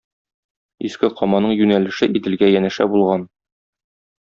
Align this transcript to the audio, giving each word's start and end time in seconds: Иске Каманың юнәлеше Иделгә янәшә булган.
Иске 0.89 1.09
Каманың 1.19 1.53
юнәлеше 1.59 2.11
Иделгә 2.21 2.51
янәшә 2.55 2.91
булган. 2.95 3.29